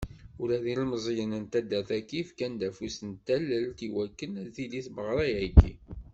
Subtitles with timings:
[0.41, 5.73] Ula ilmeẓyen n taddart-agi fkan-d afus n tallelt, i wakken ad tili tmeɣra-agi..